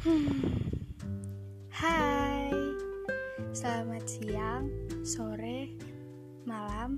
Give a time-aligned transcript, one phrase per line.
[0.00, 0.32] Hmm.
[1.68, 2.48] Hai,
[3.52, 4.72] selamat siang,
[5.04, 5.76] sore,
[6.48, 6.96] malam,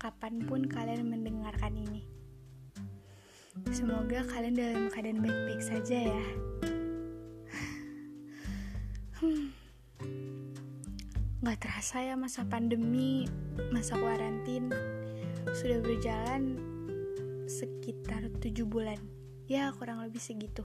[0.00, 2.08] kapan pun kalian mendengarkan ini.
[3.68, 6.24] Semoga kalian dalam keadaan baik-baik saja ya.
[9.20, 9.52] Hmm.
[11.44, 13.28] Gak terasa ya masa pandemi,
[13.76, 14.72] masa kuarantin
[15.52, 16.56] sudah berjalan
[17.44, 18.96] sekitar tujuh bulan.
[19.52, 20.64] Ya, kurang lebih segitu.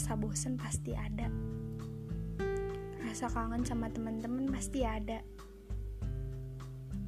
[0.00, 1.28] Rasa bosen pasti ada.
[3.04, 5.20] Rasa kangen sama teman-teman pasti ada.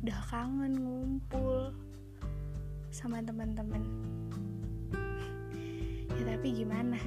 [0.05, 1.73] Udah kangen ngumpul
[2.93, 3.81] sama teman-teman
[6.21, 7.01] ya tapi gimana?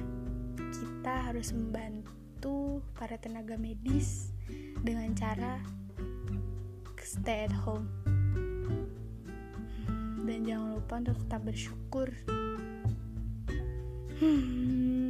[0.58, 4.34] Kita harus membantu para tenaga medis
[4.82, 5.62] dengan cara
[6.98, 7.86] stay at home.
[10.26, 12.10] Dan jangan lupa untuk tetap bersyukur.
[14.18, 15.05] Hmm,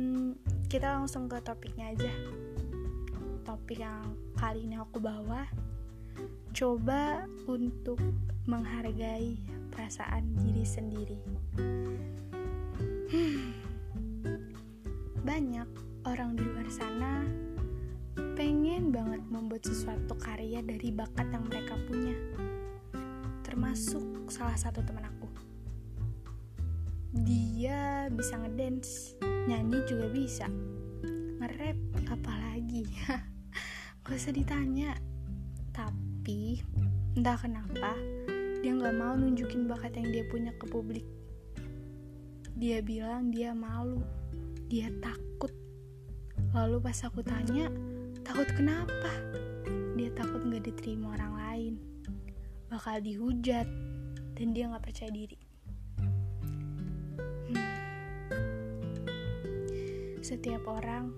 [0.66, 2.10] kita langsung ke topiknya aja.
[3.46, 5.46] Topik yang kali ini aku bawa.
[6.50, 8.02] Coba untuk
[8.50, 9.38] menghargai
[9.70, 11.18] perasaan diri sendiri.
[13.06, 13.54] Hmm,
[15.22, 15.68] banyak
[16.02, 17.22] orang di luar sana
[18.34, 22.16] pengen banget membuat sesuatu karya dari bakat yang mereka punya.
[23.46, 25.30] Termasuk salah satu teman aku
[27.24, 30.46] dia bisa ngedance nyanyi juga bisa
[31.40, 31.78] nge-rap
[32.10, 32.84] apalagi.
[34.04, 34.92] Gak usah ditanya.
[35.72, 36.60] Tapi
[37.16, 37.92] entah kenapa
[38.64, 41.04] dia nggak mau nunjukin bakat yang dia punya ke publik.
[42.56, 44.00] Dia bilang dia malu.
[44.66, 45.52] Dia takut.
[46.56, 47.68] Lalu pas aku tanya
[48.24, 49.12] takut kenapa?
[49.94, 51.74] Dia takut nggak diterima orang lain.
[52.72, 53.68] Bakal dihujat
[54.34, 55.45] dan dia nggak percaya diri
[60.26, 61.14] setiap orang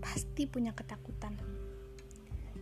[0.00, 1.36] pasti punya ketakutan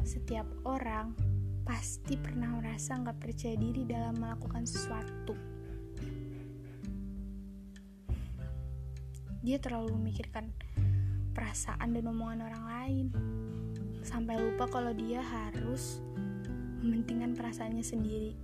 [0.06, 1.18] setiap orang
[1.66, 5.34] pasti pernah merasa nggak percaya diri dalam melakukan sesuatu.
[9.42, 10.54] Dia terlalu memikirkan
[11.34, 13.06] perasaan dan omongan orang lain,
[14.06, 15.98] sampai lupa kalau dia harus
[16.82, 18.38] mementingkan perasaannya sendiri.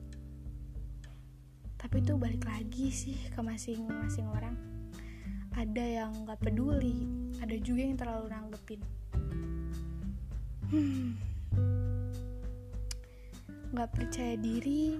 [1.78, 4.58] Tapi itu balik lagi sih ke masing-masing orang.
[5.54, 7.06] Ada yang nggak peduli,
[7.42, 8.80] ada juga yang terlalu nanggepin.
[10.70, 11.18] Hmm.
[13.74, 14.94] Nggak percaya diri.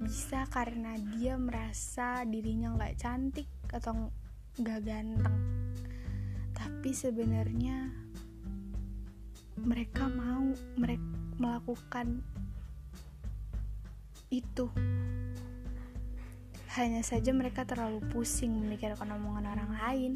[0.00, 4.08] Bisa karena dia merasa dirinya nggak cantik atau
[4.56, 5.36] nggak ganteng.
[6.56, 7.92] Tapi sebenarnya
[9.60, 10.48] mereka mau
[10.80, 11.04] mereka
[11.36, 12.24] melakukan
[14.32, 14.72] itu.
[16.74, 20.12] Hanya saja mereka terlalu pusing memikirkan omongan orang lain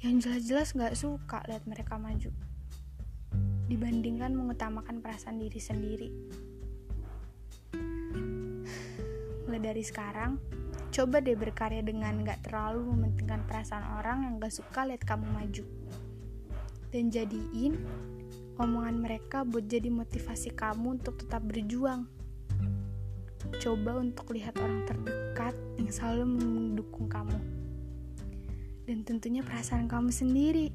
[0.00, 2.32] yang jelas-jelas nggak suka lihat mereka maju.
[3.68, 6.08] Dibandingkan mengutamakan perasaan diri sendiri.
[9.44, 10.40] Mulai dari sekarang
[10.90, 15.64] coba deh berkarya dengan gak terlalu mementingkan perasaan orang yang gak suka lihat kamu maju.
[16.90, 17.76] Dan jadiin
[18.56, 22.08] omongan mereka buat jadi motivasi kamu untuk tetap berjuang.
[23.60, 27.59] Coba untuk lihat orang terdekat yang selalu mendukung kamu
[28.90, 30.74] dan tentunya perasaan kamu sendiri.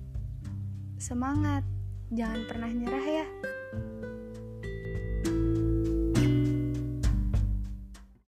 [0.96, 1.68] Semangat.
[2.16, 3.28] Jangan pernah nyerah ya